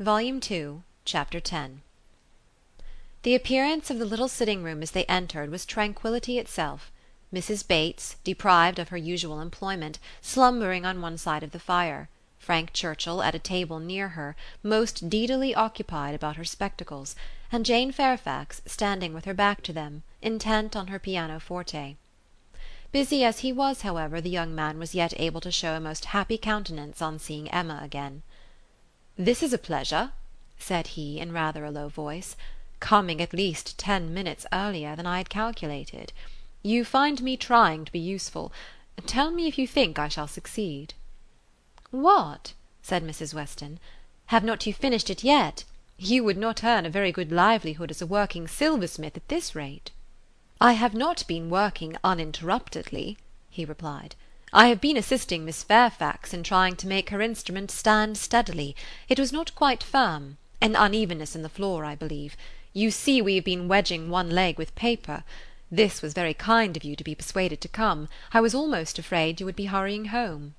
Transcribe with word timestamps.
Volume 0.00 0.38
Two, 0.38 0.84
Chapter 1.04 1.40
10 1.40 1.82
The 3.24 3.34
appearance 3.34 3.90
of 3.90 3.98
the 3.98 4.04
little 4.04 4.28
sitting 4.28 4.62
room 4.62 4.80
as 4.80 4.92
they 4.92 5.04
entered 5.06 5.50
was 5.50 5.66
tranquillity 5.66 6.38
itself. 6.38 6.92
Mrs. 7.34 7.66
Bates, 7.66 8.14
deprived 8.22 8.78
of 8.78 8.90
her 8.90 8.96
usual 8.96 9.40
employment, 9.40 9.98
slumbering 10.22 10.86
on 10.86 11.00
one 11.00 11.18
side 11.18 11.42
of 11.42 11.50
the 11.50 11.58
fire; 11.58 12.08
Frank 12.38 12.72
Churchill, 12.72 13.24
at 13.24 13.34
a 13.34 13.40
table 13.40 13.80
near 13.80 14.10
her, 14.10 14.36
most 14.62 15.10
deedily 15.10 15.52
occupied 15.52 16.14
about 16.14 16.36
her 16.36 16.44
spectacles; 16.44 17.16
and 17.50 17.66
Jane 17.66 17.90
Fairfax, 17.90 18.62
standing 18.66 19.12
with 19.12 19.24
her 19.24 19.34
back 19.34 19.64
to 19.64 19.72
them, 19.72 20.04
intent 20.22 20.76
on 20.76 20.86
her 20.86 21.00
pianoforte. 21.00 21.96
Busy 22.92 23.24
as 23.24 23.40
he 23.40 23.50
was, 23.50 23.82
however, 23.82 24.20
the 24.20 24.30
young 24.30 24.54
man 24.54 24.78
was 24.78 24.94
yet 24.94 25.12
able 25.16 25.40
to 25.40 25.50
show 25.50 25.74
a 25.74 25.80
most 25.80 26.04
happy 26.14 26.38
countenance 26.38 27.02
on 27.02 27.18
seeing 27.18 27.50
Emma 27.50 27.80
again. 27.82 28.22
"This 29.20 29.42
is 29.42 29.52
a 29.52 29.58
pleasure," 29.58 30.12
said 30.60 30.94
he, 30.94 31.18
in 31.18 31.32
rather 31.32 31.64
a 31.64 31.72
low 31.72 31.88
voice, 31.88 32.36
"coming 32.78 33.20
at 33.20 33.32
least 33.32 33.76
ten 33.76 34.14
minutes 34.14 34.46
earlier 34.52 34.94
than 34.94 35.08
I 35.08 35.18
had 35.18 35.28
calculated. 35.28 36.12
You 36.62 36.84
find 36.84 37.20
me 37.20 37.36
trying 37.36 37.84
to 37.84 37.90
be 37.90 37.98
useful. 37.98 38.52
Tell 39.06 39.32
me 39.32 39.48
if 39.48 39.58
you 39.58 39.66
think 39.66 39.98
I 39.98 40.06
shall 40.06 40.28
succeed." 40.28 40.94
"What?" 41.90 42.52
said 42.80 43.02
Mrs. 43.02 43.34
Weston. 43.34 43.80
"Have 44.26 44.44
not 44.44 44.66
you 44.68 44.72
finished 44.72 45.10
it 45.10 45.24
yet? 45.24 45.64
You 45.98 46.22
would 46.22 46.38
not 46.38 46.62
earn 46.62 46.86
a 46.86 46.90
very 46.90 47.10
good 47.10 47.32
livelihood 47.32 47.90
as 47.90 48.00
a 48.00 48.06
working 48.06 48.46
silversmith 48.46 49.16
at 49.16 49.26
this 49.26 49.52
rate." 49.52 49.90
"I 50.60 50.74
have 50.74 50.94
not 50.94 51.26
been 51.26 51.50
working 51.50 51.96
uninterruptedly," 52.04 53.18
he 53.50 53.64
replied. 53.64 54.14
I 54.52 54.68
have 54.68 54.80
been 54.80 54.96
assisting 54.96 55.44
Miss 55.44 55.62
Fairfax 55.62 56.32
in 56.32 56.42
trying 56.42 56.74
to 56.76 56.86
make 56.86 57.10
her 57.10 57.20
instrument 57.20 57.70
stand 57.70 58.16
steadily. 58.16 58.74
It 59.06 59.18
was 59.18 59.30
not 59.32 59.54
quite 59.54 59.82
firm. 59.82 60.38
An 60.60 60.74
unevenness 60.74 61.36
in 61.36 61.42
the 61.42 61.50
floor, 61.50 61.84
I 61.84 61.94
believe. 61.94 62.34
You 62.72 62.90
see 62.90 63.20
we 63.20 63.34
have 63.34 63.44
been 63.44 63.68
wedging 63.68 64.08
one 64.08 64.30
leg 64.30 64.56
with 64.56 64.74
paper. 64.74 65.22
This 65.70 66.00
was 66.00 66.14
very 66.14 66.32
kind 66.32 66.78
of 66.78 66.84
you 66.84 66.96
to 66.96 67.04
be 67.04 67.14
persuaded 67.14 67.60
to 67.60 67.68
come. 67.68 68.08
I 68.32 68.40
was 68.40 68.54
almost 68.54 68.98
afraid 68.98 69.38
you 69.38 69.44
would 69.44 69.56
be 69.56 69.66
hurrying 69.66 70.06
home." 70.06 70.54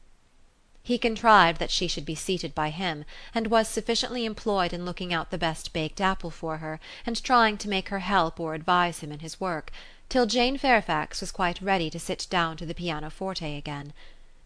He 0.84 1.00
contrived 1.00 1.60
that 1.60 1.72
she 1.72 1.88
should 1.88 2.06
be 2.06 2.16
seated 2.16 2.54
by 2.54 2.70
him, 2.70 3.06
and 3.34 3.48
was 3.48 3.68
sufficiently 3.68 4.24
employed 4.24 4.72
in 4.72 4.86
looking 4.86 5.12
out 5.12 5.32
the 5.32 5.38
best 5.38 5.74
baked 5.74 6.00
apple 6.00 6.32
for 6.32 6.58
her, 6.58 6.80
and 7.08 7.24
trying 7.24 7.58
to 7.58 7.70
make 7.70 7.90
her 7.90 8.00
help 8.00 8.40
or 8.40 8.54
advise 8.54 9.00
him 9.00 9.12
in 9.12 9.20
his 9.20 9.42
work 9.42 9.72
till 10.10 10.26
Jane 10.26 10.58
Fairfax 10.58 11.22
was 11.22 11.32
quite 11.32 11.62
ready 11.62 11.88
to 11.92 12.00
sit 12.00 12.26
down 12.32 12.58
to 12.58 12.66
the 12.66 12.74
pianoforte 12.74 13.56
again. 13.56 13.94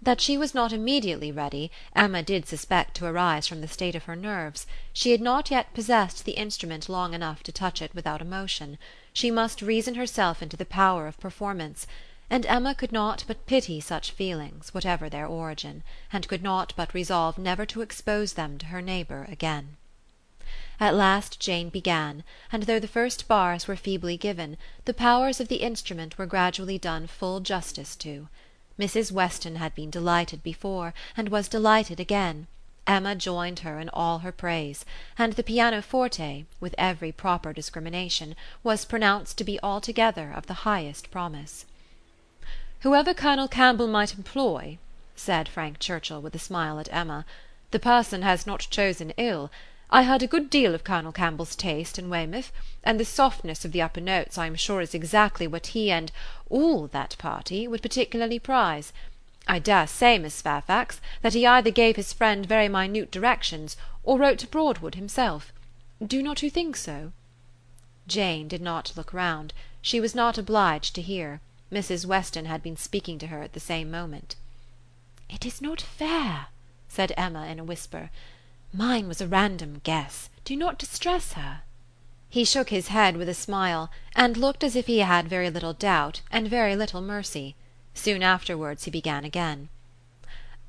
That 0.01 0.19
she 0.19 0.37
was 0.37 0.53
not 0.53 0.73
immediately 0.73 1.31
ready, 1.31 1.71
Emma 1.95 2.21
did 2.21 2.45
suspect 2.45 2.95
to 2.97 3.05
arise 3.05 3.47
from 3.47 3.61
the 3.61 3.69
state 3.69 3.95
of 3.95 4.03
her 4.03 4.15
nerves; 4.17 4.67
she 4.91 5.11
had 5.11 5.21
not 5.21 5.49
yet 5.51 5.73
possessed 5.73 6.25
the 6.25 6.33
instrument 6.33 6.89
long 6.89 7.13
enough 7.13 7.43
to 7.43 7.53
touch 7.53 7.81
it 7.81 7.95
without 7.95 8.19
emotion; 8.19 8.77
she 9.13 9.31
must 9.31 9.61
reason 9.61 9.95
herself 9.95 10.41
into 10.41 10.57
the 10.57 10.65
power 10.65 11.07
of 11.07 11.17
performance; 11.21 11.87
and 12.29 12.45
Emma 12.47 12.75
could 12.75 12.91
not 12.91 13.23
but 13.25 13.45
pity 13.45 13.79
such 13.79 14.11
feelings, 14.11 14.73
whatever 14.73 15.07
their 15.09 15.27
origin, 15.27 15.81
and 16.11 16.27
could 16.27 16.43
not 16.43 16.73
but 16.75 16.93
resolve 16.93 17.37
never 17.37 17.65
to 17.65 17.79
expose 17.79 18.33
them 18.33 18.57
to 18.57 18.65
her 18.65 18.81
neighbour 18.81 19.25
again. 19.31 19.77
At 20.79 20.95
last 20.95 21.39
Jane 21.39 21.69
began, 21.69 22.23
and 22.51 22.63
though 22.63 22.79
the 22.79 22.87
first 22.87 23.27
bars 23.27 23.67
were 23.67 23.75
feebly 23.75 24.17
given, 24.17 24.57
the 24.85 24.93
powers 24.95 25.39
of 25.39 25.47
the 25.47 25.57
instrument 25.57 26.17
were 26.17 26.25
gradually 26.25 26.79
done 26.79 27.05
full 27.05 27.41
justice 27.41 27.95
to. 27.97 28.27
Mrs. 28.79 29.11
Weston 29.11 29.57
had 29.57 29.75
been 29.75 29.91
delighted 29.91 30.41
before, 30.41 30.95
and 31.15 31.29
was 31.29 31.47
delighted 31.47 31.99
again; 31.99 32.47
Emma 32.87 33.13
joined 33.13 33.59
her 33.59 33.79
in 33.79 33.87
all 33.89 34.19
her 34.25 34.31
praise; 34.31 34.83
and 35.15 35.33
the 35.33 35.43
pianoforte, 35.43 36.47
with 36.59 36.73
every 36.79 37.11
proper 37.11 37.53
discrimination, 37.53 38.35
was 38.63 38.83
pronounced 38.83 39.37
to 39.37 39.43
be 39.43 39.59
altogether 39.61 40.31
of 40.31 40.47
the 40.47 40.65
highest 40.65 41.11
promise. 41.11 41.67
"Whoever 42.79 43.13
Colonel 43.13 43.47
Campbell 43.47 43.87
might 43.87 44.15
employ," 44.15 44.79
said 45.15 45.47
Frank 45.47 45.77
Churchill 45.77 46.19
with 46.23 46.33
a 46.33 46.39
smile 46.39 46.79
at 46.79 46.91
Emma, 46.91 47.27
"the 47.69 47.77
person 47.77 48.23
has 48.23 48.47
not 48.47 48.65
chosen 48.71 49.11
ill. 49.17 49.51
I 49.95 50.01
heard 50.01 50.23
a 50.23 50.27
good 50.27 50.49
deal 50.49 50.73
of 50.73 50.83
Colonel 50.83 51.11
Campbell's 51.11 51.55
taste 51.55 51.99
in 51.99 52.09
Weymouth, 52.09 52.51
and 52.83 52.99
the 52.99 53.05
softness 53.05 53.63
of 53.63 53.73
the 53.73 53.83
upper 53.83 54.01
notes 54.01 54.39
I 54.39 54.47
am 54.47 54.55
sure 54.55 54.81
is 54.81 54.95
exactly 54.95 55.45
what 55.45 55.67
he 55.67 55.91
and 55.91 56.11
all 56.49 56.87
that 56.87 57.15
party 57.19 57.67
would 57.67 57.83
particularly 57.83 58.39
prize. 58.39 58.91
I 59.47 59.59
dare 59.59 59.85
say, 59.85 60.17
Miss 60.17 60.41
Fairfax, 60.41 60.99
that 61.21 61.35
he 61.35 61.45
either 61.45 61.69
gave 61.69 61.95
his 61.95 62.11
friend 62.11 62.43
very 62.43 62.67
minute 62.67 63.11
directions 63.11 63.77
or 64.03 64.17
wrote 64.17 64.39
to 64.39 64.47
Broadwood 64.47 64.95
himself. 64.95 65.53
Do 66.03 66.23
not 66.23 66.41
you 66.41 66.49
think 66.49 66.75
so?" 66.75 67.11
Jane 68.07 68.47
did 68.47 68.63
not 68.63 68.93
look 68.97 69.13
round; 69.13 69.53
she 69.79 69.99
was 69.99 70.15
not 70.15 70.39
obliged 70.39 70.95
to 70.95 71.03
hear; 71.03 71.39
Mrs. 71.71 72.03
Weston 72.07 72.45
had 72.45 72.63
been 72.63 72.77
speaking 72.77 73.19
to 73.19 73.27
her 73.27 73.43
at 73.43 73.53
the 73.53 73.59
same 73.59 73.91
moment. 73.91 74.35
"It 75.29 75.45
is 75.45 75.61
not 75.61 75.79
fair," 75.81 76.47
said 76.89 77.13
Emma 77.15 77.45
in 77.45 77.59
a 77.59 77.63
whisper. 77.63 78.09
Mine 78.75 79.07
was 79.07 79.21
a 79.21 79.27
random 79.27 79.81
guess. 79.83 80.31
Do 80.43 80.55
not 80.55 80.79
distress 80.79 81.33
her." 81.33 81.61
He 82.27 82.43
shook 82.43 82.69
his 82.69 82.87
head 82.87 83.17
with 83.17 83.29
a 83.29 83.35
smile, 83.35 83.91
and 84.15 84.35
looked 84.35 84.63
as 84.63 84.75
if 84.75 84.87
he 84.87 84.99
had 84.99 85.27
very 85.27 85.51
little 85.51 85.73
doubt 85.73 86.21
and 86.31 86.49
very 86.49 86.75
little 86.75 86.99
mercy. 86.99 87.55
Soon 87.93 88.23
afterwards 88.23 88.85
he 88.85 88.89
began 88.89 89.25
again. 89.25 89.69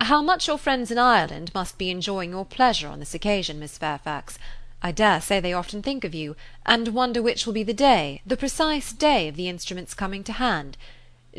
"How 0.03 0.21
much 0.21 0.49
your 0.49 0.59
friends 0.59 0.91
in 0.91 0.99
Ireland 0.99 1.51
must 1.55 1.79
be 1.79 1.89
enjoying 1.89 2.33
your 2.33 2.45
pleasure 2.45 2.89
on 2.89 3.01
this 3.01 3.15
occasion, 3.15 3.59
Miss 3.59 3.79
Fairfax! 3.79 4.39
I 4.83 4.93
dare 4.93 5.23
say 5.23 5.41
they 5.41 5.55
often 5.55 5.81
think 5.81 6.05
of 6.05 6.15
you, 6.15 6.37
and 6.67 6.89
wonder 6.89 7.23
which 7.23 7.47
will 7.47 7.55
be 7.55 7.63
the 7.63 7.73
day, 7.73 8.21
the 8.27 8.37
precise 8.37 8.93
day, 8.93 9.29
of 9.29 9.37
the 9.37 9.49
instrument's 9.49 9.95
coming 9.95 10.23
to 10.25 10.33
hand. 10.35 10.77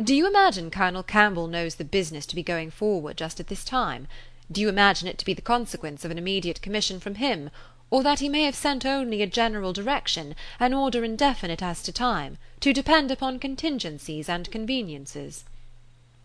Do 0.04 0.16
you 0.16 0.26
imagine 0.26 0.72
Colonel 0.72 1.04
Campbell 1.04 1.46
knows 1.46 1.76
the 1.76 1.86
business 1.86 2.26
to 2.26 2.36
be 2.36 2.42
going 2.42 2.72
forward 2.72 3.18
just 3.18 3.40
at 3.40 3.50
this 3.50 3.64
time? 3.64 4.08
Do 4.52 4.62
you 4.62 4.70
imagine 4.70 5.08
it 5.08 5.18
to 5.18 5.26
be 5.26 5.34
the 5.34 5.42
consequence 5.42 6.06
of 6.06 6.12
an 6.12 6.18
immediate 6.18 6.62
commission 6.62 7.00
from 7.00 7.16
him, 7.16 7.50
or 7.90 8.04
that 8.04 8.20
he 8.20 8.30
may 8.30 8.44
have 8.44 8.56
sent 8.56 8.86
only 8.86 9.22
a 9.22 9.28
general 9.28 9.74
direction, 9.74 10.36
an 10.60 10.74
order 10.74 11.04
indefinite 11.04 11.64
as 11.64 11.82
to 11.84 11.92
time, 11.92 12.38
to 12.60 12.72
depend 12.74 13.10
upon 13.10 13.40
contingencies 13.40 14.30
and 14.30 14.52
conveniences?" 14.52 15.46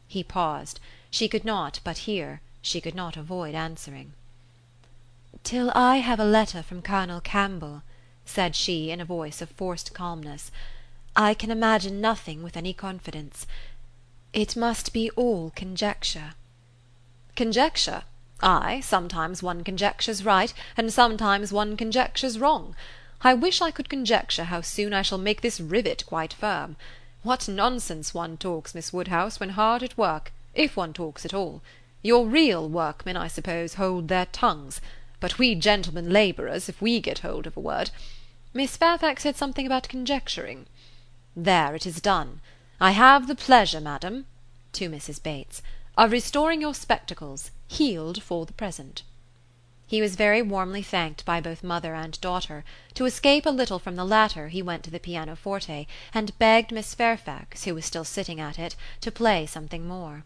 He 0.07 0.23
paused. 0.23 0.81
She 1.11 1.29
could 1.29 1.45
not 1.45 1.81
but 1.83 1.99
hear; 1.99 2.41
she 2.61 2.81
could 2.81 2.95
not 2.95 3.17
avoid 3.17 3.55
answering. 3.55 4.13
"Till 5.43 5.71
I 5.75 5.97
have 5.99 6.21
a 6.21 6.25
letter 6.25 6.63
from 6.63 6.83
Colonel 6.83 7.21
Campbell," 7.23 7.83
said 8.27 8.55
she 8.55 8.91
in 8.91 9.01
a 9.01 9.05
voice 9.07 9.41
of 9.41 9.49
forced 9.51 9.95
calmness, 9.95 10.51
"I 11.17 11.33
can 11.33 11.51
imagine 11.51 12.01
nothing 12.03 12.43
with 12.43 12.57
any 12.57 12.75
confidence. 12.75 13.47
It 14.35 14.57
must 14.57 14.93
be 14.93 15.09
all 15.13 15.51
conjecture." 15.57 16.35
"Conjecture? 17.41 18.03
Ay, 18.43 18.81
sometimes 18.81 19.43
one 19.43 19.65
conjectures 19.65 20.27
right, 20.27 20.53
and 20.77 20.93
sometimes 20.93 21.55
one 21.55 21.75
conjectures 21.75 22.39
wrong. 22.39 22.77
I 23.23 23.33
wish 23.33 23.63
I 23.63 23.71
could 23.71 23.89
conjecture 23.89 24.45
how 24.45 24.61
soon 24.61 24.93
I 24.93 25.01
shall 25.01 25.17
make 25.17 25.41
this 25.41 25.59
rivet 25.59 26.05
quite 26.05 26.35
firm. 26.35 26.77
What 27.23 27.49
nonsense 27.49 28.13
one 28.13 28.37
talks, 28.37 28.75
Miss 28.75 28.93
Woodhouse, 28.93 29.41
when 29.41 29.57
hard 29.57 29.83
at 29.83 29.97
work, 29.97 30.33
if 30.55 30.77
one 30.77 30.93
talks 30.93 31.25
at 31.25 31.33
all. 31.33 31.63
Your 32.03 32.27
real 32.27 32.69
workmen, 32.69 33.17
I 33.17 33.27
suppose, 33.29 33.77
hold 33.77 34.09
their 34.09 34.27
tongues; 34.27 34.83
but 35.19 35.39
we 35.39 35.55
gentlemen 35.55 36.11
labourers, 36.11 36.69
if 36.69 36.83
we 36.83 37.01
get 37.01 37.21
hold 37.21 37.47
of 37.47 37.57
a 37.57 37.61
word 37.61 37.91
Miss 38.53 38.77
Fairfax 38.77 39.23
said 39.23 39.39
something 39.39 39.65
about 39.65 39.89
conjecturing. 39.89 40.67
There, 41.35 41.75
it 41.75 41.87
is 41.87 42.03
done. 42.03 42.43
I 42.79 42.91
have 42.91 43.29
the 43.29 43.35
pleasure, 43.35 43.81
madam," 43.81 44.27
to 44.75 44.91
Mrs. 44.91 45.23
Bates, 45.23 45.63
"of 46.03 46.13
restoring 46.13 46.63
your 46.63 46.73
spectacles 46.73 47.51
healed 47.69 48.23
for 48.23 48.47
the 48.47 48.55
present." 48.55 49.03
He 49.87 50.01
was 50.01 50.17
very 50.17 50.41
warmly 50.41 50.83
thanked 50.83 51.27
by 51.27 51.43
both 51.43 51.63
mother 51.63 51.95
and 51.95 52.19
daughter; 52.23 52.65
to 52.95 53.05
escape 53.05 53.45
a 53.45 53.51
little 53.51 53.79
from 53.79 53.97
the 53.97 54.05
latter 54.07 54.49
he 54.49 54.63
went 54.63 54.83
to 54.85 54.91
the 54.91 54.99
pianoforte, 54.99 55.87
and 56.15 56.39
begged 56.39 56.73
Miss 56.73 56.95
Fairfax, 56.95 57.65
who 57.65 57.75
was 57.75 57.85
still 57.85 58.07
sitting 58.07 58.41
at 58.41 58.59
it, 58.59 58.77
to 59.03 59.13
play 59.13 59.45
something 59.45 59.87
more. 59.87 60.25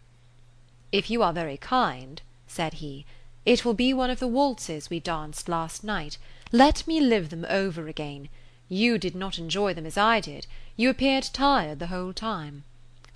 "If 0.93 1.09
you 1.09 1.21
are 1.21 1.33
very 1.33 1.57
kind," 1.57 2.21
said 2.47 2.75
he, 2.75 3.05
"it 3.45 3.65
will 3.65 3.73
be 3.73 3.93
one 3.93 4.09
of 4.09 4.19
the 4.19 4.29
waltzes 4.29 4.89
we 4.89 5.01
danced 5.01 5.49
last 5.49 5.83
night. 5.83 6.17
Let 6.53 6.87
me 6.87 7.01
live 7.01 7.31
them 7.31 7.45
over 7.49 7.89
again. 7.89 8.29
You 8.69 8.97
did 8.97 9.13
not 9.13 9.37
enjoy 9.37 9.73
them 9.73 9.85
as 9.85 9.97
I 9.97 10.21
did; 10.21 10.47
you 10.77 10.89
appeared 10.89 11.25
tired 11.33 11.79
the 11.79 11.87
whole 11.87 12.13
time. 12.13 12.63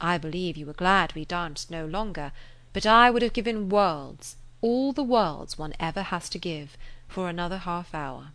I 0.02 0.18
believe 0.18 0.56
you 0.56 0.66
were 0.66 0.74
glad 0.74 1.14
we 1.14 1.26
danced 1.26 1.70
no 1.70 1.86
longer 1.86 2.32
but 2.72 2.86
I 2.86 3.10
would 3.10 3.22
have 3.24 3.34
given 3.34 3.68
worlds, 3.70 4.36
all 4.62 4.94
the 4.94 5.04
worlds 5.04 5.58
one 5.58 5.74
ever 5.80 6.04
has 6.04 6.30
to 6.30 6.38
give, 6.38 6.78
for 7.08 7.28
another 7.30 7.58
half 7.58 7.96
hour." 7.96 8.32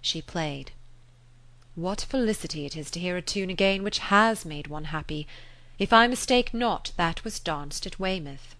She 0.00 0.22
played. 0.22 0.70
"What 1.74 2.02
felicity 2.02 2.64
it 2.64 2.76
is 2.76 2.90
to 2.92 3.00
hear 3.00 3.16
a 3.16 3.22
tune 3.22 3.50
again 3.50 3.82
which 3.82 3.98
has 3.98 4.44
made 4.44 4.68
one 4.68 4.84
happy! 4.84 5.26
If 5.78 5.92
I 5.92 6.06
mistake 6.06 6.54
not, 6.54 6.92
that 6.96 7.24
was 7.24 7.40
danced 7.40 7.86
at 7.86 7.98
Weymouth." 7.98 8.54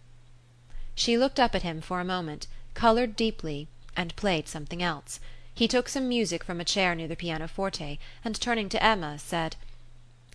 She 0.97 1.17
looked 1.17 1.39
up 1.39 1.55
at 1.55 1.63
him 1.63 1.81
for 1.81 2.01
a 2.01 2.05
moment, 2.05 2.49
coloured 2.75 3.15
deeply, 3.15 3.69
and 3.97 4.17
played 4.17 4.49
something 4.49 4.83
else. 4.83 5.21
He 5.55 5.69
took 5.69 5.89
some 5.89 6.09
music 6.09 6.43
from 6.43 6.61
a 6.61 6.65
chair 6.65 6.97
near 6.97 7.07
the 7.07 7.15
pianoforte, 7.17 8.01
and 8.25 8.41
turning 8.41 8.69
to 8.71 8.83
Emma, 8.83 9.21
said 9.21 9.55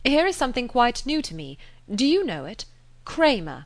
"Here 0.05 0.25
is 0.25 0.37
something 0.37 0.69
quite 0.69 1.05
new 1.05 1.21
to 1.21 1.35
me. 1.35 1.57
Do 1.93 2.05
you 2.05 2.23
know 2.23 2.45
it? 2.45 2.63
Cramer. 3.03 3.65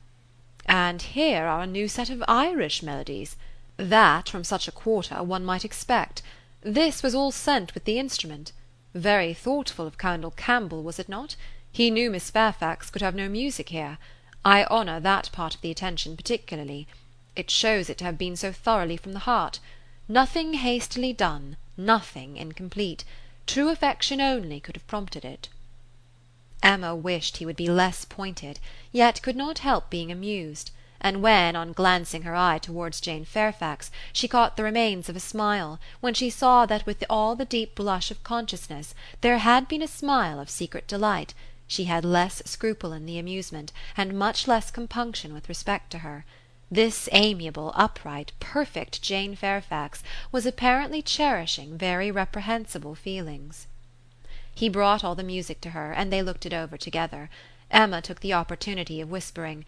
And 0.66 1.00
here 1.00 1.46
are 1.46 1.62
a 1.62 1.68
new 1.68 1.88
set 1.88 2.10
of 2.10 2.24
Irish 2.28 2.82
melodies. 2.82 3.36
That, 3.78 4.30
from 4.30 4.44
such 4.44 4.68
a 4.68 4.72
quarter, 4.72 5.22
one 5.22 5.46
might 5.46 5.64
expect. 5.64 6.24
This 6.62 7.04
was 7.04 7.14
all 7.14 7.32
sent 7.32 7.76
with 7.76 7.86
the 7.86 8.00
instrument. 8.00 8.52
Very 8.96 9.36
thoughtful 9.36 9.86
of 9.86 10.00
Colonel 10.00 10.32
Campbell, 10.32 10.82
was 10.82 10.98
it 10.98 11.08
not? 11.08 11.36
He 11.72 11.92
knew 11.92 12.10
Miss 12.10 12.32
Fairfax 12.32 12.90
could 12.90 13.04
have 13.04 13.14
no 13.14 13.30
music 13.30 13.70
here. 13.70 14.00
I 14.44 14.64
honour 14.66 15.00
that 15.02 15.32
part 15.32 15.54
of 15.54 15.62
the 15.62 15.70
attention 15.70 16.18
particularly. 16.18 16.88
It 17.36 17.52
shows 17.52 17.92
it 17.92 18.00
to 18.00 18.06
have 18.06 18.18
been 18.18 18.36
so 18.36 18.52
thoroughly 18.52 18.98
from 18.98 19.14
the 19.14 19.28
heart. 19.30 19.60
Nothing 20.08 20.56
hastily 20.56 21.14
done, 21.14 21.58
nothing 21.78 22.38
incomplete. 22.38 23.04
True 23.46 23.70
affection 23.70 24.20
only 24.20 24.60
could 24.60 24.76
have 24.76 24.88
prompted 24.88 25.24
it." 25.24 25.48
Emma 26.66 26.96
wished 26.96 27.36
he 27.36 27.46
would 27.46 27.58
be 27.58 27.68
less 27.68 28.06
pointed, 28.06 28.58
yet 28.94 29.22
could 29.22 29.36
not 29.36 29.60
help 29.60 29.90
being 29.90 30.10
amused; 30.14 30.72
and 31.02 31.22
when, 31.22 31.58
on 31.58 31.74
glancing 31.74 32.22
her 32.22 32.38
eye 32.38 32.58
towards 32.58 33.02
Jane 33.02 33.26
Fairfax, 33.26 33.92
she 34.14 34.30
caught 34.30 34.56
the 34.56 34.64
remains 34.64 35.10
of 35.10 35.18
a 35.18 35.20
smile, 35.20 35.78
when 36.00 36.14
she 36.14 36.30
saw 36.30 36.66
that 36.66 36.86
with 36.86 37.04
all 37.10 37.36
the 37.36 37.44
deep 37.44 37.76
blush 37.76 38.12
of 38.12 38.24
consciousness 38.24 38.96
there 39.20 39.40
had 39.40 39.68
been 39.68 39.82
a 39.82 39.90
smile 39.90 40.40
of 40.40 40.50
secret 40.50 40.88
delight, 40.88 41.34
she 41.68 41.84
had 41.84 42.06
less 42.06 42.42
scruple 42.46 42.94
in 42.94 43.06
the 43.06 43.20
amusement, 43.20 43.74
and 43.98 44.18
much 44.18 44.48
less 44.48 44.72
compunction 44.72 45.34
with 45.34 45.50
respect 45.50 45.92
to 45.92 45.98
her. 45.98 46.24
This 46.72 47.10
amiable, 47.12 47.74
upright, 47.76 48.32
perfect 48.40 49.02
Jane 49.02 49.36
Fairfax 49.36 50.02
was 50.32 50.46
apparently 50.46 51.02
cherishing 51.02 51.78
very 51.78 52.10
reprehensible 52.10 52.96
feelings. 52.96 53.68
He 54.56 54.70
brought 54.70 55.04
all 55.04 55.16
the 55.16 55.24
music 55.24 55.62
to 55.62 55.72
her, 55.72 55.92
and 55.92 56.14
they 56.14 56.22
looked 56.22 56.46
it 56.46 56.54
over 56.54 56.78
together. 56.78 57.32
Emma 57.72 58.04
took 58.04 58.20
the 58.20 58.34
opportunity 58.34 59.02
of 59.02 59.10
whispering 59.10 59.66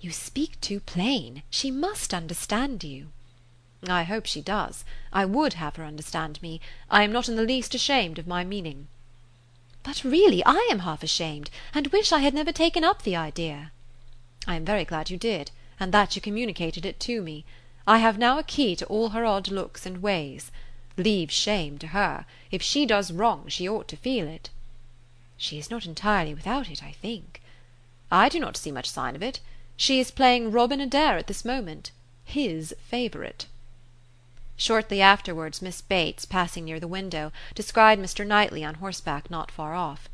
"You 0.00 0.10
speak 0.10 0.60
too 0.60 0.80
plain. 0.80 1.44
She 1.48 1.70
must 1.70 2.12
understand 2.12 2.82
you." 2.82 3.12
"I 3.86 4.02
hope 4.02 4.26
she 4.26 4.40
does. 4.40 4.84
I 5.12 5.24
would 5.24 5.52
have 5.52 5.76
her 5.76 5.84
understand 5.84 6.42
me. 6.42 6.60
I 6.90 7.04
am 7.04 7.12
not 7.12 7.28
in 7.28 7.36
the 7.36 7.44
least 7.44 7.72
ashamed 7.72 8.18
of 8.18 8.26
my 8.26 8.42
meaning." 8.42 8.88
"But 9.84 10.02
really 10.02 10.44
I 10.44 10.66
am 10.72 10.80
half 10.80 11.04
ashamed, 11.04 11.48
and 11.72 11.86
wish 11.92 12.10
I 12.10 12.18
had 12.18 12.34
never 12.34 12.50
taken 12.50 12.82
up 12.82 13.02
the 13.02 13.14
idea." 13.14 13.70
"I 14.44 14.56
am 14.56 14.64
very 14.64 14.84
glad 14.84 15.08
you 15.08 15.16
did 15.16 15.52
and 15.78 15.92
that 15.94 16.16
you 16.16 16.20
communicated 16.20 16.84
it 16.84 16.98
to 16.98 17.22
me. 17.22 17.44
I 17.86 17.98
have 17.98 18.18
now 18.18 18.40
a 18.40 18.42
key 18.42 18.74
to 18.74 18.86
all 18.86 19.10
her 19.10 19.24
odd 19.24 19.46
looks 19.52 19.86
and 19.86 20.02
ways. 20.02 20.50
Leave 20.98 21.30
shame 21.30 21.76
to 21.76 21.88
her. 21.88 22.24
If 22.50 22.62
she 22.62 22.86
does 22.86 23.12
wrong 23.12 23.48
she 23.48 23.68
ought 23.68 23.86
to 23.88 23.98
feel 23.98 24.26
it." 24.26 24.48
"She 25.36 25.58
is 25.58 25.68
not 25.68 25.84
entirely 25.84 26.32
without 26.32 26.70
it, 26.70 26.82
I 26.82 26.92
think." 26.92 27.42
"I 28.10 28.30
do 28.30 28.40
not 28.40 28.56
see 28.56 28.72
much 28.72 28.88
sign 28.88 29.14
of 29.14 29.22
it. 29.22 29.40
She 29.76 30.00
is 30.00 30.10
playing 30.10 30.52
Robin 30.52 30.80
Adair 30.80 31.18
at 31.18 31.26
this 31.26 31.44
moment 31.44 31.90
his 32.24 32.74
favourite." 32.88 33.44
Shortly 34.56 35.02
afterwards 35.02 35.60
Miss 35.60 35.82
Bates, 35.82 36.24
passing 36.24 36.64
near 36.64 36.80
the 36.80 36.88
window, 36.88 37.30
descried 37.54 37.98
Mr. 38.00 38.26
Knightley 38.26 38.64
on 38.64 38.76
horseback 38.76 39.30
not 39.30 39.50
far 39.50 39.74
off. 39.74 40.08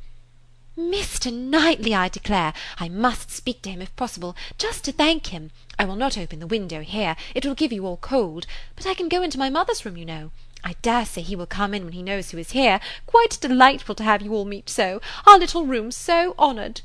Mr. 0.76 1.32
Knightley, 1.32 1.94
I 1.94 2.08
declare! 2.08 2.52
I 2.78 2.88
must 2.88 3.30
speak 3.30 3.62
to 3.62 3.70
him 3.70 3.80
if 3.82 3.94
possible, 3.94 4.34
just 4.58 4.82
to 4.86 4.90
thank 4.90 5.28
him. 5.28 5.52
I 5.78 5.84
will 5.84 5.94
not 5.94 6.18
open 6.18 6.40
the 6.40 6.48
window 6.48 6.80
here; 6.80 7.14
it 7.36 7.46
will 7.46 7.54
give 7.54 7.72
you 7.72 7.86
all 7.86 7.98
cold; 7.98 8.48
but 8.74 8.84
I 8.84 8.94
can 8.94 9.08
go 9.08 9.22
into 9.22 9.38
my 9.38 9.48
mother's 9.48 9.84
room, 9.84 9.96
you 9.96 10.04
know. 10.04 10.32
I 10.64 10.76
dare 10.82 11.04
say 11.04 11.22
he 11.22 11.36
will 11.36 11.46
come 11.46 11.74
in 11.74 11.84
when 11.84 11.92
he 11.92 12.02
knows 12.02 12.30
who 12.30 12.38
is 12.38 12.52
here. 12.52 12.80
Quite 13.06 13.38
delightful 13.40 13.94
to 13.96 14.04
have 14.04 14.22
you 14.22 14.34
all 14.34 14.44
meet 14.44 14.68
so. 14.70 15.00
Our 15.26 15.38
little 15.38 15.66
room 15.66 15.90
so 15.90 16.34
honoured." 16.38 16.82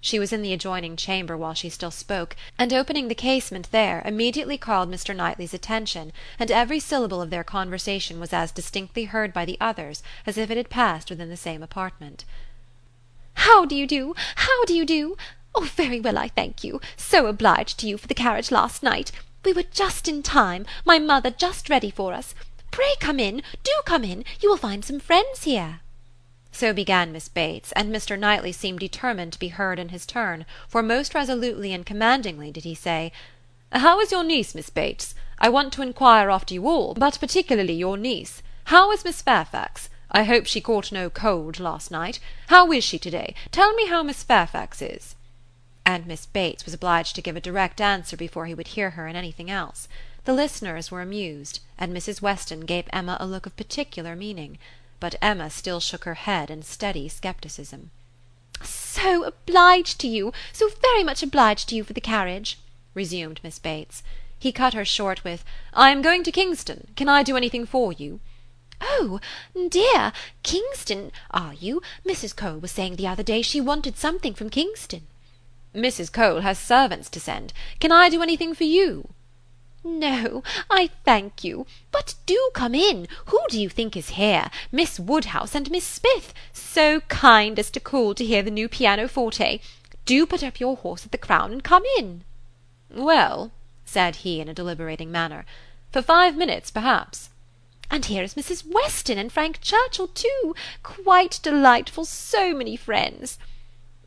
She 0.00 0.18
was 0.20 0.32
in 0.32 0.42
the 0.42 0.52
adjoining 0.52 0.96
chamber 0.96 1.36
while 1.36 1.54
she 1.54 1.68
still 1.68 1.90
spoke, 1.90 2.36
and 2.56 2.72
opening 2.72 3.08
the 3.08 3.16
casement 3.16 3.72
there, 3.72 4.00
immediately 4.04 4.56
called 4.56 4.88
Mr. 4.88 5.14
Knightley's 5.14 5.52
attention, 5.52 6.12
and 6.38 6.52
every 6.52 6.78
syllable 6.78 7.20
of 7.20 7.30
their 7.30 7.42
conversation 7.42 8.20
was 8.20 8.32
as 8.32 8.52
distinctly 8.52 9.06
heard 9.06 9.32
by 9.32 9.44
the 9.44 9.58
others 9.60 10.02
as 10.24 10.38
if 10.38 10.50
it 10.50 10.56
had 10.56 10.70
passed 10.70 11.10
within 11.10 11.30
the 11.30 11.36
same 11.36 11.64
apartment. 11.64 12.24
How 13.34 13.64
do 13.64 13.74
you 13.74 13.86
do? 13.86 14.14
How 14.36 14.64
do 14.66 14.74
you 14.74 14.84
do? 14.84 15.16
Oh, 15.54 15.68
very 15.74 15.98
well, 15.98 16.16
I 16.16 16.28
thank 16.28 16.62
you. 16.62 16.80
So 16.96 17.26
obliged 17.26 17.80
to 17.80 17.88
you 17.88 17.98
for 17.98 18.06
the 18.06 18.14
carriage 18.14 18.52
last 18.52 18.82
night. 18.84 19.10
We 19.44 19.52
were 19.52 19.64
just 19.64 20.06
in 20.06 20.22
time, 20.22 20.66
my 20.84 20.98
mother 20.98 21.30
just 21.30 21.68
ready 21.68 21.90
for 21.90 22.12
us. 22.12 22.34
Pray 22.78 22.94
come 23.00 23.18
in, 23.18 23.42
do 23.64 23.72
come 23.84 24.04
in, 24.04 24.24
you 24.40 24.48
will 24.48 24.56
find 24.56 24.84
some 24.84 25.00
friends 25.00 25.42
here. 25.42 25.80
So 26.52 26.72
began 26.72 27.10
Miss 27.10 27.28
Bates, 27.28 27.72
and 27.72 27.92
Mr. 27.92 28.16
Knightley 28.16 28.52
seemed 28.52 28.78
determined 28.78 29.32
to 29.32 29.38
be 29.40 29.48
heard 29.48 29.80
in 29.80 29.88
his 29.88 30.06
turn, 30.06 30.46
for 30.68 30.80
most 30.80 31.12
resolutely 31.12 31.72
and 31.72 31.84
commandingly 31.84 32.52
did 32.52 32.62
he 32.62 32.76
say, 32.76 33.10
"How 33.72 33.98
is 33.98 34.12
your 34.12 34.22
niece, 34.22 34.54
Miss 34.54 34.70
Bates? 34.70 35.16
I 35.40 35.48
want 35.48 35.72
to 35.72 35.82
inquire 35.82 36.30
after 36.30 36.54
you 36.54 36.68
all, 36.68 36.94
but 36.94 37.18
particularly 37.18 37.72
your 37.72 37.96
niece. 37.96 38.44
How 38.66 38.92
is 38.92 39.04
Miss 39.04 39.22
Fairfax? 39.22 39.88
I 40.12 40.22
hope 40.22 40.46
she 40.46 40.60
caught 40.60 40.92
no 40.92 41.10
cold 41.10 41.58
last 41.58 41.90
night. 41.90 42.20
How 42.46 42.70
is 42.70 42.84
she 42.84 43.00
to-day? 43.00 43.34
Tell 43.50 43.74
me 43.74 43.88
how 43.88 44.04
Miss 44.04 44.22
Fairfax 44.22 44.80
is." 44.80 45.16
And 45.84 46.06
Miss 46.06 46.26
Bates 46.26 46.64
was 46.64 46.74
obliged 46.74 47.16
to 47.16 47.22
give 47.22 47.34
a 47.34 47.40
direct 47.40 47.80
answer 47.80 48.16
before 48.16 48.46
he 48.46 48.54
would 48.54 48.68
hear 48.68 48.90
her 48.90 49.08
in 49.08 49.16
anything 49.16 49.50
else. 49.50 49.88
The 50.24 50.32
listeners 50.32 50.90
were 50.90 51.00
amused, 51.00 51.60
and 51.78 51.96
Mrs. 51.96 52.20
Weston 52.20 52.66
gave 52.66 52.88
Emma 52.92 53.16
a 53.20 53.26
look 53.26 53.46
of 53.46 53.56
particular 53.56 54.16
meaning; 54.16 54.58
but 54.98 55.14
Emma 55.22 55.48
still 55.48 55.78
shook 55.78 56.02
her 56.02 56.14
head 56.14 56.50
in 56.50 56.64
steady 56.64 57.08
scepticism. 57.08 57.92
"So 58.64 59.22
obliged 59.22 60.00
to 60.00 60.08
you, 60.08 60.32
so 60.52 60.70
very 60.82 61.04
much 61.04 61.22
obliged 61.22 61.68
to 61.68 61.76
you 61.76 61.84
for 61.84 61.92
the 61.92 62.00
carriage," 62.00 62.58
resumed 62.94 63.38
Miss 63.44 63.60
Bates. 63.60 64.02
He 64.40 64.50
cut 64.50 64.74
her 64.74 64.84
short 64.84 65.22
with 65.22 65.44
"I 65.72 65.90
am 65.90 66.02
going 66.02 66.24
to 66.24 66.32
Kingston. 66.32 66.88
Can 66.96 67.08
I 67.08 67.22
do 67.22 67.36
anything 67.36 67.64
for 67.64 67.92
you?" 67.92 68.18
"Oh, 68.80 69.20
dear! 69.68 70.12
Kingston, 70.42 71.12
are 71.30 71.54
you? 71.54 71.80
Mrs. 72.04 72.34
Cole 72.34 72.58
was 72.58 72.72
saying 72.72 72.96
the 72.96 73.06
other 73.06 73.22
day 73.22 73.40
she 73.40 73.60
wanted 73.60 73.96
something 73.96 74.34
from 74.34 74.50
Kingston." 74.50 75.06
"Mrs. 75.72 76.12
Cole 76.12 76.40
has 76.40 76.58
servants 76.58 77.08
to 77.10 77.20
send. 77.20 77.52
Can 77.78 77.92
I 77.92 78.08
do 78.08 78.20
anything 78.20 78.52
for 78.52 78.64
you?" 78.64 79.14
"No, 79.90 80.44
I 80.70 80.90
thank 81.04 81.42
you. 81.42 81.66
But 81.90 82.14
do 82.24 82.50
come 82.54 82.74
in. 82.74 83.08
Who 83.26 83.40
do 83.48 83.60
you 83.60 83.68
think 83.68 83.96
is 83.96 84.10
here? 84.10 84.50
Miss 84.70 85.00
Woodhouse 85.00 85.56
and 85.56 85.70
Miss 85.70 85.84
Smith, 85.84 86.32
so 86.52 87.00
kind 87.08 87.58
as 87.58 87.70
to 87.70 87.80
call 87.80 88.14
to 88.14 88.24
hear 88.24 88.42
the 88.42 88.50
new 88.50 88.68
pianoforte. 88.68 89.60
Do 90.04 90.24
put 90.24 90.44
up 90.44 90.60
your 90.60 90.76
horse 90.76 91.04
at 91.04 91.10
the 91.10 91.18
Crown 91.18 91.52
and 91.52 91.64
come 91.64 91.82
in." 91.98 92.22
"Well," 92.90 93.50
said 93.84 94.16
he 94.16 94.40
in 94.40 94.48
a 94.48 94.54
deliberating 94.54 95.10
manner, 95.10 95.44
"for 95.90 96.00
five 96.00 96.36
minutes, 96.36 96.70
perhaps. 96.70 97.30
And 97.90 98.04
here 98.04 98.22
is 98.22 98.34
Mrs. 98.34 98.64
Weston 98.66 99.18
and 99.18 99.32
Frank 99.32 99.60
Churchill 99.60 100.08
too. 100.08 100.54
Quite 100.84 101.40
delightful, 101.42 102.04
so 102.04 102.54
many 102.54 102.76
friends." 102.76 103.38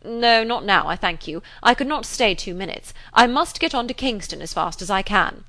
"No, 0.06 0.44
not 0.44 0.64
now, 0.64 0.88
I 0.88 0.96
thank 0.96 1.28
you. 1.28 1.44
I 1.62 1.74
could 1.74 1.88
not 1.88 2.06
stay 2.06 2.34
two 2.34 2.54
minutes. 2.54 2.94
I 3.14 3.28
must 3.28 3.60
get 3.60 3.76
on 3.76 3.88
to 3.88 3.94
Kingston 3.94 4.42
as 4.42 4.54
fast 4.54 4.82
as 4.82 4.90
I 4.90 5.02
can." 5.02 5.44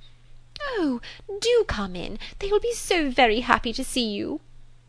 "Oh, 0.79 1.01
do 1.41 1.65
come 1.67 1.97
in. 1.97 2.21
They 2.39 2.49
will 2.49 2.61
be 2.61 2.73
so 2.73 3.11
very 3.11 3.41
happy 3.41 3.73
to 3.73 3.83
see 3.83 4.05
you." 4.05 4.41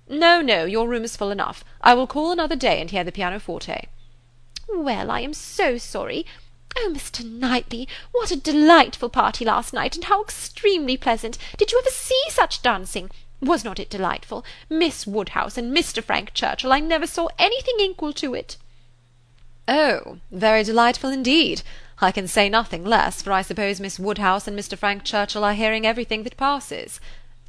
"No, 0.07 0.39
no, 0.39 0.65
your 0.65 0.87
room 0.87 1.03
is 1.03 1.15
full 1.15 1.31
enough. 1.31 1.63
I 1.81 1.95
will 1.95 2.05
call 2.05 2.31
another 2.31 2.55
day 2.55 2.79
and 2.79 2.91
hear 2.91 3.03
the 3.03 3.11
pianoforte." 3.11 3.87
"Well, 4.69 5.09
I 5.09 5.21
am 5.21 5.33
so 5.33 5.79
sorry. 5.79 6.27
Oh, 6.77 6.91
Mr. 6.93 7.25
Knightley, 7.25 7.87
what 8.11 8.31
a 8.31 8.35
delightful 8.35 9.09
party 9.09 9.45
last 9.45 9.73
night, 9.73 9.95
and 9.95 10.05
how 10.05 10.21
extremely 10.21 10.97
pleasant! 10.97 11.37
Did 11.57 11.71
you 11.71 11.79
ever 11.79 11.89
see 11.89 12.21
such 12.29 12.61
dancing? 12.61 13.09
Was 13.41 13.63
not 13.63 13.79
it 13.79 13.89
delightful? 13.89 14.45
Miss 14.69 15.07
Woodhouse 15.07 15.57
and 15.57 15.75
Mr. 15.75 16.03
Frank 16.03 16.33
Churchill, 16.33 16.71
I 16.71 16.79
never 16.81 17.07
saw 17.07 17.29
anything 17.39 17.75
equal 17.79 18.13
to 18.13 18.33
it." 18.35 18.57
"Oh, 19.65 20.17
very 20.29 20.63
delightful 20.63 21.09
indeed. 21.09 21.61
I 22.01 22.11
can 22.11 22.27
say 22.27 22.49
nothing 22.49 22.83
less, 22.83 23.21
for 23.21 23.31
I 23.31 23.41
suppose 23.41 23.79
Miss 23.79 23.97
Woodhouse 23.97 24.45
and 24.45 24.59
Mr. 24.59 24.77
Frank 24.77 25.05
Churchill 25.05 25.45
are 25.45 25.53
hearing 25.53 25.85
everything 25.85 26.23
that 26.23 26.35
passes. 26.35 26.99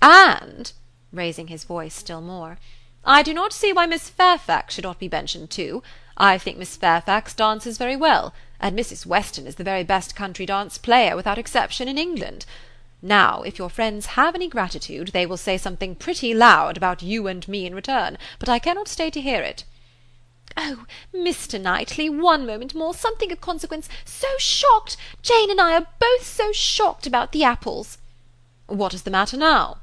And," 0.00 0.72
raising 1.12 1.48
his 1.48 1.64
voice 1.64 1.94
still 1.94 2.20
more, 2.20 2.58
"I 3.04 3.24
do 3.24 3.34
not 3.34 3.52
see 3.52 3.72
why 3.72 3.86
Miss 3.86 4.08
Fairfax 4.08 4.74
should 4.74 4.84
not 4.84 5.00
be 5.00 5.08
mentioned 5.08 5.50
too. 5.50 5.82
I 6.16 6.38
think 6.38 6.56
Miss 6.56 6.76
Fairfax 6.76 7.34
dances 7.34 7.78
very 7.78 7.96
well, 7.96 8.32
and 8.60 8.78
Mrs. 8.78 9.06
Weston 9.06 9.48
is 9.48 9.56
the 9.56 9.64
very 9.64 9.82
best 9.82 10.14
country 10.14 10.46
dance 10.46 10.78
player, 10.78 11.16
without 11.16 11.36
exception, 11.36 11.88
in 11.88 11.98
England. 11.98 12.46
Now, 13.02 13.42
if 13.42 13.58
your 13.58 13.68
friends 13.68 14.06
have 14.14 14.36
any 14.36 14.46
gratitude, 14.46 15.08
they 15.08 15.26
will 15.26 15.36
say 15.36 15.58
something 15.58 15.96
pretty 15.96 16.32
loud 16.32 16.76
about 16.76 17.02
you 17.02 17.26
and 17.26 17.48
me 17.48 17.66
in 17.66 17.74
return, 17.74 18.18
but 18.38 18.48
I 18.48 18.60
cannot 18.60 18.86
stay 18.86 19.10
to 19.10 19.20
hear 19.20 19.42
it." 19.42 19.64
"Oh, 20.56 20.86
Mr. 21.12 21.60
Knightley, 21.60 22.08
one 22.08 22.46
moment 22.46 22.76
more, 22.76 22.94
something 22.94 23.32
of 23.32 23.40
consequence. 23.40 23.88
So 24.04 24.28
shocked! 24.38 24.96
Jane 25.20 25.50
and 25.50 25.60
I 25.60 25.74
are 25.74 25.88
both 25.98 26.24
so 26.24 26.52
shocked 26.52 27.08
about 27.08 27.32
the 27.32 27.42
apples." 27.42 27.98
"What 28.66 28.94
is 28.94 29.02
the 29.02 29.10
matter 29.10 29.36
now?" 29.36 29.78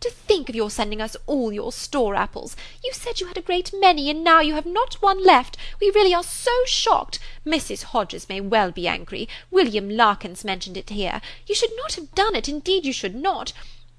To 0.00 0.10
think 0.10 0.48
of 0.48 0.54
your 0.54 0.70
sending 0.70 1.00
us 1.00 1.16
all 1.26 1.52
your 1.52 1.72
store 1.72 2.14
apples! 2.14 2.56
You 2.84 2.92
said 2.92 3.18
you 3.18 3.26
had 3.26 3.36
a 3.36 3.42
great 3.42 3.72
many, 3.78 4.08
and 4.08 4.22
now 4.22 4.40
you 4.40 4.54
have 4.54 4.64
not 4.64 5.02
one 5.02 5.24
left. 5.24 5.56
We 5.80 5.90
really 5.90 6.14
are 6.14 6.22
so 6.22 6.52
shocked. 6.66 7.18
Mrs 7.44 7.82
Hodges 7.82 8.28
may 8.28 8.40
well 8.40 8.70
be 8.70 8.86
angry. 8.86 9.28
William 9.50 9.90
Larkins 9.90 10.44
mentioned 10.44 10.76
it 10.76 10.90
here. 10.90 11.20
You 11.46 11.54
should 11.54 11.72
not 11.76 11.94
have 11.94 12.14
done 12.14 12.34
it, 12.34 12.48
indeed 12.48 12.84
you 12.84 12.92
should 12.92 13.14
not. 13.14 13.52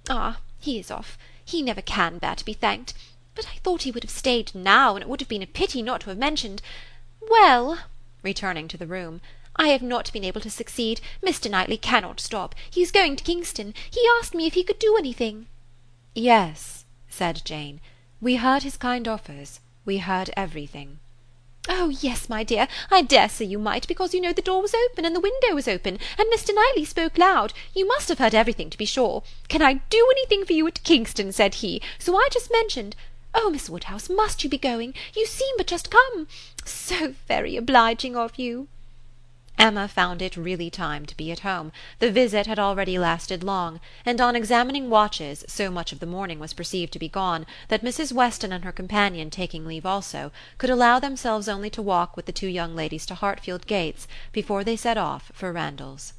Ah, 0.09 0.39
he 0.59 0.79
is 0.79 0.89
off. 0.89 1.17
He 1.43 1.61
never 1.61 1.81
can 1.81 2.19
bear 2.19 2.35
to 2.35 2.45
be 2.45 2.53
thanked. 2.53 2.93
But 3.37 3.49
I 3.53 3.59
thought 3.59 3.83
he 3.83 3.91
would 3.91 4.01
have 4.01 4.09
stayed 4.09 4.55
now, 4.55 4.95
and 4.95 5.03
it 5.03 5.07
would 5.07 5.19
have 5.19 5.29
been 5.29 5.43
a 5.43 5.47
pity 5.47 5.83
not 5.83 6.01
to 6.01 6.09
have 6.09 6.17
mentioned. 6.17 6.59
Well," 7.21 7.77
returning 8.23 8.67
to 8.69 8.77
the 8.77 8.87
room, 8.87 9.21
"I 9.55 9.67
have 9.67 9.83
not 9.83 10.11
been 10.11 10.23
able 10.23 10.41
to 10.41 10.49
succeed. 10.49 11.01
Mr. 11.23 11.47
Knightley 11.47 11.77
cannot 11.77 12.19
stop. 12.19 12.55
He 12.67 12.81
is 12.81 12.89
going 12.91 13.15
to 13.15 13.23
Kingston. 13.23 13.75
He 13.91 14.01
asked 14.17 14.33
me 14.33 14.47
if 14.47 14.55
he 14.55 14.63
could 14.63 14.79
do 14.79 14.97
anything." 14.97 15.45
"Yes," 16.15 16.85
said 17.09 17.43
Jane. 17.45 17.79
"We 18.19 18.37
heard 18.37 18.63
his 18.63 18.75
kind 18.75 19.07
offers. 19.07 19.59
We 19.85 19.99
heard 19.99 20.31
everything." 20.35 20.97
"Oh 21.69 21.89
yes, 21.89 22.27
my 22.29 22.43
dear, 22.43 22.67
I 22.89 23.03
dare 23.03 23.29
say 23.29 23.45
you 23.45 23.59
might, 23.59 23.87
because 23.87 24.15
you 24.15 24.21
know 24.21 24.33
the 24.33 24.41
door 24.41 24.63
was 24.63 24.73
open, 24.73 25.05
and 25.05 25.15
the 25.15 25.19
window 25.19 25.53
was 25.53 25.67
open, 25.67 25.99
and 26.17 26.27
Mr. 26.33 26.55
Knightley 26.55 26.85
spoke 26.85 27.19
loud. 27.19 27.53
You 27.75 27.87
must 27.87 28.09
have 28.09 28.17
heard 28.17 28.33
everything, 28.33 28.71
to 28.71 28.77
be 28.79 28.85
sure. 28.85 29.21
'Can 29.47 29.61
I 29.61 29.73
do 29.91 30.07
anything 30.09 30.43
for 30.43 30.53
you 30.53 30.65
at 30.65 30.83
Kingston?' 30.83 31.31
said 31.31 31.55
he. 31.55 31.83
So 31.99 32.17
I 32.17 32.29
just 32.31 32.51
mentioned 32.51 32.95
Oh, 33.39 33.51
Miss 33.51 33.69
Woodhouse, 33.69 34.09
must 34.09 34.43
you 34.43 34.49
be 34.49 34.57
going? 34.57 34.95
You 35.15 35.27
seem 35.27 35.55
but 35.57 35.67
just 35.67 35.91
come. 35.91 36.27
So 36.65 37.13
very 37.27 37.55
obliging 37.55 38.15
of 38.15 38.39
you." 38.39 38.67
Emma 39.59 39.87
found 39.87 40.23
it 40.23 40.35
really 40.35 40.71
time 40.71 41.05
to 41.05 41.15
be 41.15 41.31
at 41.31 41.41
home; 41.41 41.71
the 41.99 42.11
visit 42.11 42.47
had 42.47 42.57
already 42.57 42.97
lasted 42.97 43.43
long, 43.43 43.79
and 44.03 44.19
on 44.19 44.35
examining 44.35 44.89
watches 44.89 45.45
so 45.47 45.69
much 45.69 45.91
of 45.91 45.99
the 45.99 46.07
morning 46.07 46.39
was 46.39 46.53
perceived 46.53 46.91
to 46.93 46.99
be 46.99 47.07
gone 47.07 47.45
that 47.67 47.83
Mrs. 47.83 48.11
Weston 48.11 48.51
and 48.51 48.65
her 48.65 48.71
companion 48.71 49.29
taking 49.29 49.67
leave 49.67 49.85
also, 49.85 50.31
could 50.57 50.71
allow 50.71 50.97
themselves 50.97 51.47
only 51.47 51.69
to 51.69 51.81
walk 51.83 52.15
with 52.15 52.25
the 52.25 52.31
two 52.31 52.47
young 52.47 52.75
ladies 52.75 53.05
to 53.05 53.13
Hartfield 53.13 53.67
gates 53.67 54.07
before 54.31 54.63
they 54.63 54.75
set 54.75 54.97
off 54.97 55.31
for 55.31 55.53
Randalls. 55.53 56.13